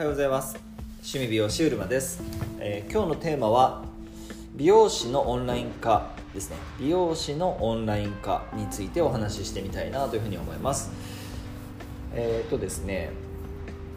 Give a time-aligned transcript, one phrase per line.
[0.00, 0.58] はようございます。
[1.02, 2.22] 趣味美容師うるまです、
[2.58, 3.84] えー、今日のテーマは
[4.54, 6.56] 美容師のオンライン化ですね。
[6.78, 10.90] 美容師のオンライン化についてお話ししてみたいなというふうに思います。
[12.14, 13.10] えっ、とですね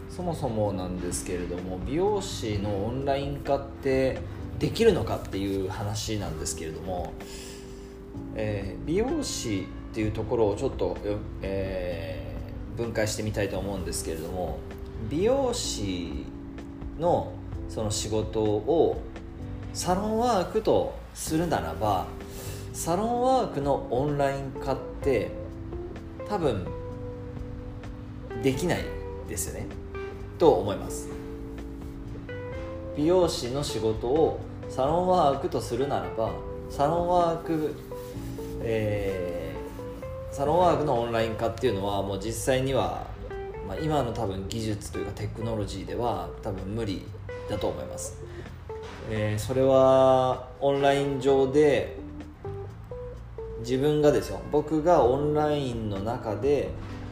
[0.10, 4.18] そもそもなんですけれども美容師のオンライン化って
[4.60, 7.14] できるのかっていう話なんですけれども、
[8.36, 10.98] えー、美容師っていうところをちょっと、
[11.42, 14.60] えー、分解してみたいと思うんですけれども
[15.10, 16.26] 美容師
[17.00, 17.34] の
[17.70, 19.02] その仕事を
[19.74, 22.06] サロンワークとするならば
[22.74, 25.32] サロンワークのオンライン化って
[26.28, 26.66] 多分
[28.42, 28.84] できない
[29.28, 29.68] ですよね。
[30.38, 31.10] と思います。
[32.96, 36.32] 美容師の仕事をサロンワークとするならば
[36.70, 37.76] サロンワーク、
[38.62, 43.13] えー、サロンワークのオンライン化っていうのはもう実際には
[43.68, 47.04] まあ、今の多分技術というかテクノロジーでは多分無理
[47.50, 48.18] だと思います、
[49.10, 51.98] えー、それはオンライン上で
[53.64, 54.42] 自分がですよ。
[54.52, 56.70] 僕がオンラインの中で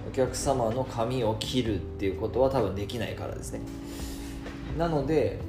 [0.07, 3.61] お客様の髪を切るっていうことは多分できないからですね。
[4.77, 5.39] なので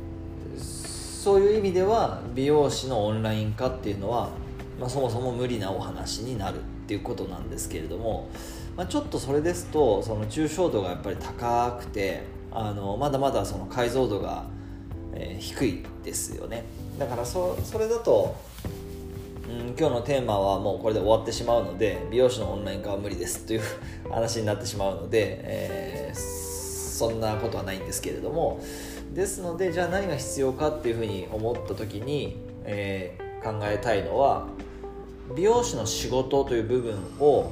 [0.57, 4.31] そういう意味では美容師のオンライン化っていうのは、
[4.81, 8.29] まあ、そもそも無理なお話になるっていうことなんですけれども
[8.77, 14.45] まあ、ちょっとそれですとその抽象度がやっぱり高くてあのまだまだその解像度が、
[15.15, 16.65] えー、低いですよね。
[16.99, 18.35] だからそそれだと、
[19.49, 23.63] うん、今日のテーマはもうこれで終わってしまうので美容師のオンライン化は無理ですという
[24.11, 28.61] 話になってしまうので、えー、そんなことはないんですけれども。
[29.15, 34.47] ですのでじゃあ何が必要かっていうふうに思った時に、えー、考えたいのは
[35.37, 37.51] 美容師の仕事という部分を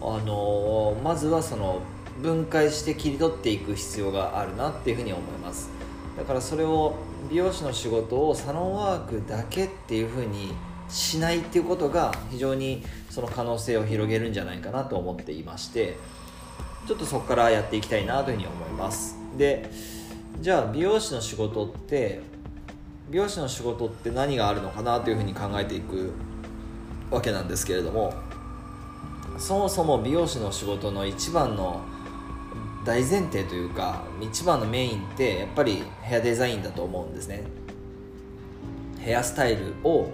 [0.00, 1.80] あのまずはその
[2.20, 5.70] 分解して切り取っていく必要があるなっていうふうに思います。
[6.16, 6.94] だからそれを
[7.30, 10.52] 美容師の仕事をサロンワークだけっていうふうに
[10.88, 15.96] しないっていうことが非常にその可能性を広げるんじゃないかなと思っていまして
[16.86, 19.16] ちょっとそこからやっていきたいなというふうに思います。
[19.36, 19.70] で
[20.40, 22.20] じゃあ美容師の仕事って
[23.10, 26.12] 美容師の仕事って何があるのかなというふうに考えていく
[27.10, 28.12] わけなんですけれども
[29.38, 31.80] そもそも美容師の仕事の一番の
[32.84, 37.42] 大前提というか一番のメインってやっぱりヘアデザインだと思うんですね。
[39.00, 40.10] ヘアスタイルを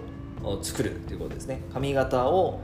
[0.61, 1.61] 作るっていうことですね。
[1.73, 2.59] 髪型を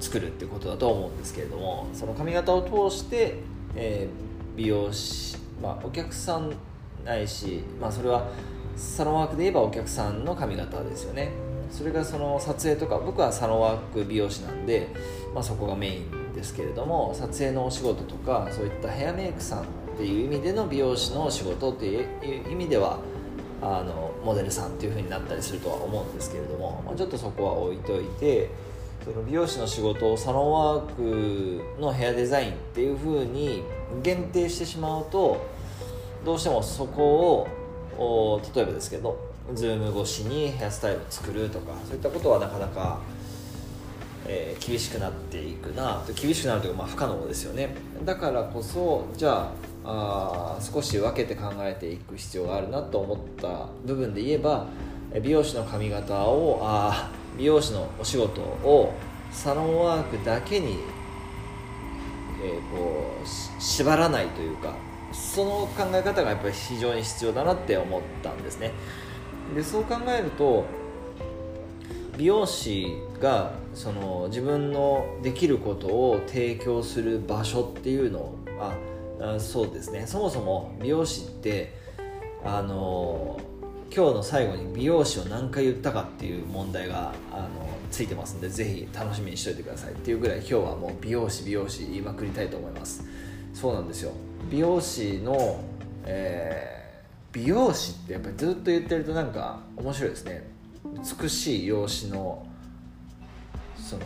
[0.00, 3.38] 作るっていうことだと思うんですけれどもその髪型を通して、
[3.74, 6.52] えー、美容師、まあ、お客さん
[7.04, 8.26] ないし、まあ、それは
[8.76, 11.32] サロンワークで言えばお客さんの髪型ですよね。
[11.70, 14.88] それがその撮影とか僕はサロンワーク美容師なんで、
[15.34, 19.64] まあ、そこがメインですけれども撮影のお仕事とかそういったヘアメイクさんっ
[19.96, 22.98] ていう意味での美容師の仕事っていう意味では
[23.62, 28.50] あのモデルさんっていう風になったりするとは思うんですけれども、まあ、ちょっとそこは置いといて
[29.04, 30.94] その美容師の仕事をサロンワー
[31.76, 33.62] クのヘアデザインっていう風に
[34.02, 35.46] 限定してしまうと
[36.24, 37.48] どうしてもそこ
[37.96, 43.00] を例えばですけどズーム越しにヘアスタイルを作るとかそういったことはなかなか、
[44.26, 47.74] えー、厳しくなっていくな厳しくなるというか、まあ、不可能ですよね。
[48.04, 49.50] だからこそじゃ
[49.84, 54.66] ああ少し分けて考えていく必要があるなと思った部分で言えば
[55.22, 58.92] 美容師の髪型をあ美容師のお仕事を
[59.30, 60.78] サロンワークだけに、
[62.42, 64.74] えー、こう縛らないというか
[65.12, 68.72] その考え方がやっぱり非常に必要だなって思ったんですね。
[69.54, 70.64] でそう考えると
[72.16, 78.74] 美容師がその自分のできることを提供する場所っていうのは
[79.20, 80.06] あそうですね。
[80.06, 81.74] そもそも美容師って
[82.44, 83.38] あの
[83.94, 87.48] 今日の最後に美容師を何回言ったかっていう問題があの
[87.90, 89.92] ついてますんでぜひ楽しみにしておいてください。
[89.92, 93.04] っていうぐらい今日はもう美容師美容師言いまくりたいと思います。
[93.54, 94.12] そうなんですよ。
[94.50, 95.60] 美容師の、
[96.04, 96.85] えー
[97.36, 100.48] 美容師ってやっぱりずっと言ってるとなんか面白いですね。
[101.22, 102.46] 美しい容姿の
[103.76, 104.02] その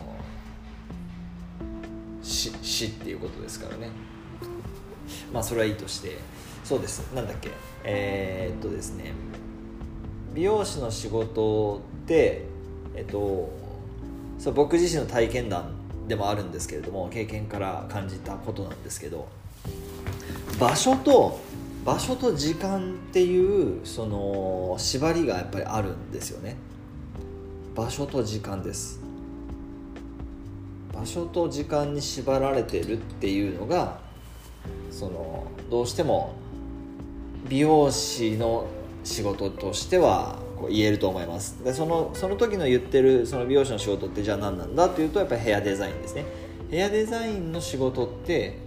[2.21, 3.89] 死死っていうことですからね。
[5.31, 6.17] まあそれはいいとして。
[6.65, 7.09] そうです。
[7.15, 7.51] なんだっけ。
[7.85, 9.13] えー、っとですね。
[10.33, 12.43] 美容師の仕事って
[12.95, 13.49] えっと
[14.39, 15.71] そう僕自身の体験談
[16.09, 19.29] でもあるんですけれども経験から感じたことなんですけど
[20.59, 21.39] 場所と
[21.83, 26.55] 場所と時間っていうその縛りがやっぱりあるんですよね。
[27.75, 28.99] 場所と時間です。
[30.93, 33.99] 場所と時間に縛られてるっていうのが
[34.91, 36.35] そのどうしても
[37.49, 38.67] 美容師の
[39.03, 41.63] 仕事としてはこう言えると思います。
[41.63, 46.25] でそのその時の言ってるその美容師の仕事ってじゃあ何なんだっていうとやっぱりヘアデザインですね。
[46.69, 48.59] ヘアデザインの仕事って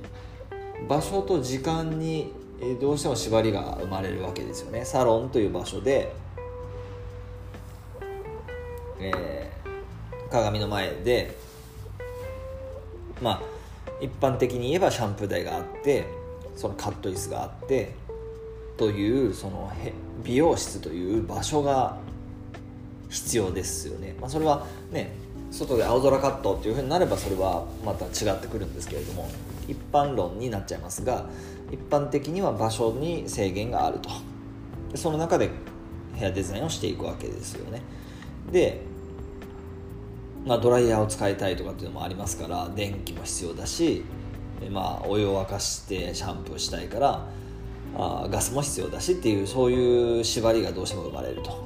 [0.89, 2.33] 場所と時間に
[2.81, 4.85] どうしても縛りが生まれるわけですよね。
[4.85, 6.15] サロンという場所で、
[8.99, 11.37] えー、鏡の前で
[13.23, 13.43] まあ
[14.01, 16.07] 一般的に言えばシャンプー台があって
[16.57, 17.93] そのカット椅子があって
[18.77, 19.71] というその
[20.23, 21.97] 美容室という場所が
[23.09, 25.13] 必要ですよね、まあ、それはね
[25.51, 29.31] 外で青空カットっていうふうになればそれはまた違ってくるんですけれども
[29.69, 31.27] 一般論になっちゃいますが
[31.71, 34.11] 一般的には場所に制限があると。
[34.95, 35.51] その中で
[36.15, 37.83] ヘアデザインをしていくわけですよね。
[38.53, 38.81] で、
[40.47, 44.05] まあ、ドライヤーを使いたいとかっていうのもありますから電気も必要だし、
[44.71, 47.27] まあ、お湯を沸かしてシャンプーしたいから
[47.97, 51.65] あガスも必要だしっていうそういう縛りがどうしても生まれると。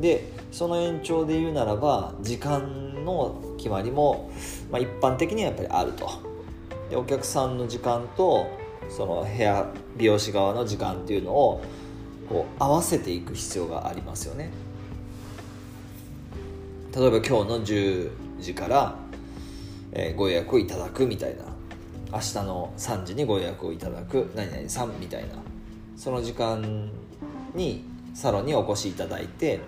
[0.00, 4.30] でその延長で言うならば時間の決まりも、
[4.70, 6.08] まあ、一般的にはやっぱりあると。
[6.90, 8.46] でお客さんの時間と
[8.88, 11.62] そのヘア美容師側の時間っていうのを
[12.28, 14.50] こう合わせていく必要がありますよね。
[16.94, 18.96] 例えば今日の10時から、
[19.92, 21.44] えー、ご予約をいただくみたいな。
[22.10, 24.30] 明日の3時にご予約をいただく。
[24.34, 25.28] 何々さんみたいな。
[25.96, 26.90] その時間
[27.54, 27.84] に
[28.14, 29.60] サロンにお越しいただいて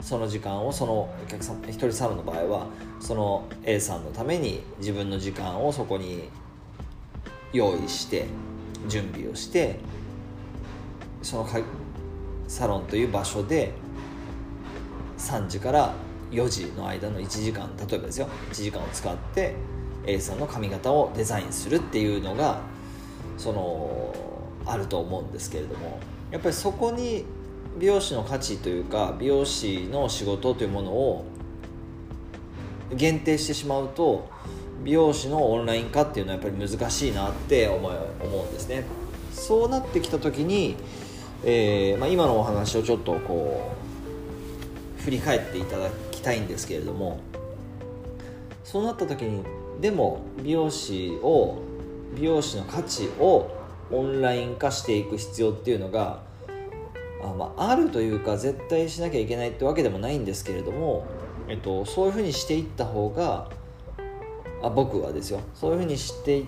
[0.00, 2.66] その時間をそのお客さん一人サロンの場合は
[3.00, 6.28] その A さんのために自分の時間をそこに
[7.56, 8.26] 用意して
[8.88, 9.80] 準備をして
[11.22, 11.48] その
[12.46, 13.72] サロンという場所で
[15.18, 15.92] 3時から
[16.30, 19.54] 4時の間の1時間例えばですよ1時間を使って
[20.06, 22.60] A さんの髪型をデザインするっていうのが
[23.36, 24.14] その
[24.64, 26.00] あると思うんですけれども
[26.30, 27.24] やっぱりそこに
[27.78, 31.24] 美容師の価値というか美容師の仕事というものを
[32.94, 34.28] 限定してしまうと
[34.84, 38.84] 美容師のオンライン化っていうのはやっぱり難しいなって思思うんですね。
[39.32, 40.76] そうなってきた時に、
[41.44, 43.72] えーまあ、今のお話をちょっとこ
[44.98, 47.20] う振り返っていただきたいんですけれども
[48.64, 49.44] そうなった時に
[49.80, 51.58] でも美容師を
[52.16, 53.50] 美容師の価値を
[53.90, 56.22] オンライン化していく必要っていうのが
[57.22, 61.06] あ,、まあ、あるというか絶対しなきゃいけないってわけでもないんですけれども、
[61.48, 63.48] えっと、そういうふうにしていった方が
[64.62, 66.44] あ僕はですよそういうふうにして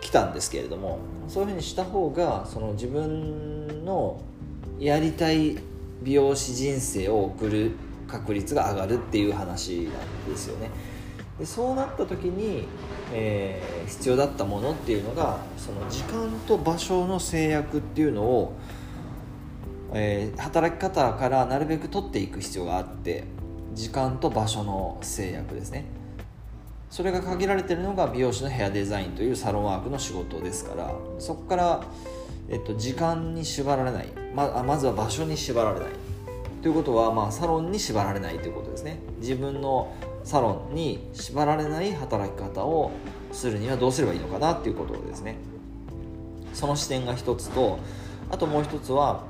[0.00, 4.20] きたんですけれどもそういうふうにした方がその自分の
[4.78, 5.58] やりたい
[6.02, 7.72] 美容師人生を送る
[8.06, 9.90] 確率が上がるっていう話な
[10.28, 10.70] んですよね。
[11.38, 12.68] でそうなった時に、
[13.12, 18.52] えー、必要だったものっていうのがその時間と場所の制約っていうのを、
[19.92, 23.24] えー、働き方からなるべく取っていく必要があって
[23.74, 25.84] 時間と場所の制約ですね。
[26.90, 31.84] それが限られてるのが美容師のヘアデザインというサロンワークの仕事ですからそこから、
[32.48, 34.08] えっと、時間に縛られない。
[34.34, 35.88] ままずは場所に縛られない。
[36.62, 38.98] ということは、まあ、サロンに縛られないということですね。
[39.18, 39.92] 自分の
[40.22, 42.90] サロンに縛られない働き方を
[43.32, 45.36] するにはどうすればいいのかなっていうことですね。
[46.54, 47.78] その視点が一つと
[48.30, 49.24] あともう一つは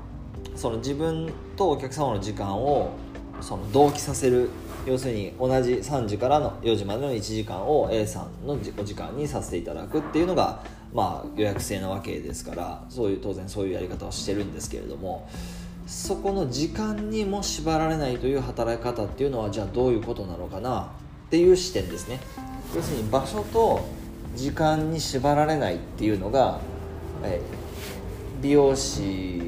[0.55, 2.91] その自分とお客様の時間を
[3.41, 4.49] その同期させる
[4.85, 10.63] 要するに同じ3時からの4時までの1時間を A さんのお時間にさせていただくっていうのが、
[10.93, 15.27] まあ、予約制なわけですからそういう当然そういうやり方をしてるんですけれども
[15.87, 20.91] そこの時間にも縛られないという働き方っていうのはじゃあどういうことなのかな
[21.27, 22.19] っていう視点ですね。
[22.75, 23.85] 要するに場所と
[24.35, 26.59] 時間に縛られないっていうのが、
[27.23, 27.39] え
[28.41, 29.41] 美容師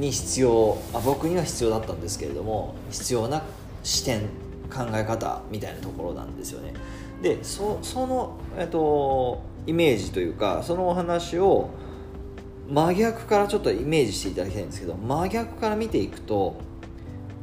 [0.00, 3.42] に必要あ僕には必要だったんですけれども必要な
[3.82, 4.22] 視点
[4.70, 6.72] 考え方みたいなところなんですよね。
[7.22, 11.68] でその、えっと、イメージというかそのお話を
[12.70, 16.56] 真逆からちょっとイメージしていただきたいんですけど真逆から見ていくと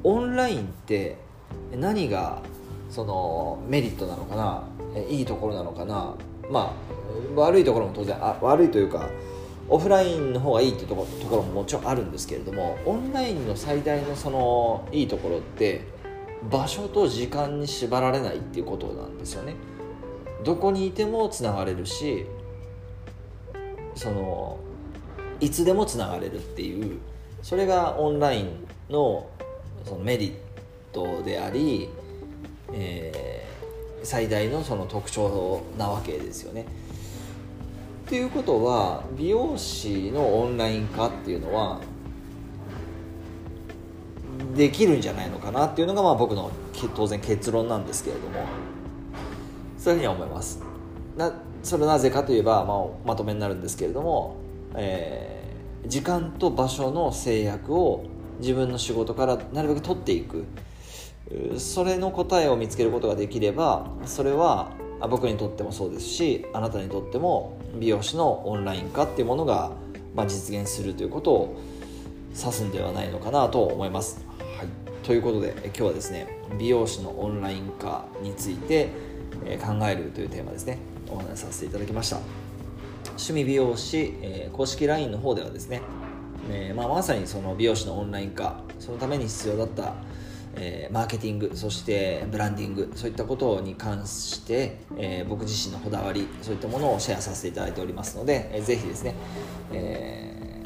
[0.04, 1.18] オンラインって
[1.76, 2.42] 何が
[2.90, 4.64] そのメリットなのかな
[5.10, 6.16] いいところなのかな
[6.50, 6.74] ま
[7.36, 9.10] あ悪いところも当然あ悪いというか
[9.70, 15.82] オフラインの方がいいっていうところももちろんあるんですけれどもオンラインの最大のそのいいところって
[16.50, 19.56] 場所と時間に縛られないっていうことなんですよね。
[20.44, 22.26] どこにいてもつながれるし
[23.96, 24.60] その
[25.40, 27.00] いつでもつながれるっていう
[27.42, 29.28] それがオンラインの
[29.84, 30.34] そのメリッ
[30.94, 31.90] トであり、
[32.72, 36.66] えー、最大のその特徴なわけですよね。
[38.08, 41.82] っていうことは美容師のオンライン化っていうのは
[44.56, 46.50] できるんじゃないのかなっていうのがまあ僕の
[46.96, 48.46] 当然結論なんですけれども。
[49.78, 50.62] そういうふうに思います。
[51.16, 51.34] な
[51.64, 54.38] それなぜかといえば、まあ、まとめになるんですけれども、
[54.74, 58.06] えー、時間と場所の制約を
[58.40, 60.46] 自分の仕事からなるべく取っていく。
[61.58, 64.72] それの答えを見つけることができればそれは
[65.02, 69.72] 僕にとってもそうですしあなたにとっても美容師のオンライン化っていうものが、
[70.16, 71.62] まあ、実現するということを
[72.36, 74.26] 指すんではないのかなと思います。
[74.58, 74.68] はい、
[75.04, 78.90] ということで今日はですね美容師のオンライン化について
[79.64, 80.80] 考えるというテーマですね。
[81.10, 82.20] お話しさせていただきました。
[83.18, 85.82] 趣味美容師、え公式 LINE の方ではですね、
[86.52, 89.94] えまあ、まさにその美容師のオンライン化そのために必要だった
[90.60, 99.16] えー、マーケティングそしてブランディングそういったことに関して、えー、僕自身のこだわりそういったものをシェアさせていただいておりますので、えー、ぜひですね、
[99.72, 100.64] え、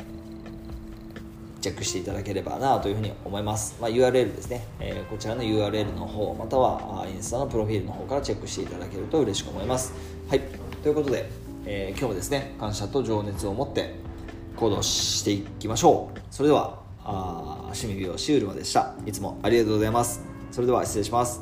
[1.62, 9.94] チェックしていただければなというふうに思います、まあ、URL ですね、え、こちらの URL の方またはインスタのプロフィールの方からチェックしていただけると嬉しく思います。
[10.30, 10.42] はい。
[10.82, 11.30] ということで、
[11.66, 13.94] えー、今日もですね感謝と情熱を持って
[14.56, 16.20] 行動していきましょう。
[16.32, 18.96] それではあ趣味美容師うるまでした。
[19.06, 20.22] いつもありがとうございます。
[20.52, 21.42] それでは失礼します。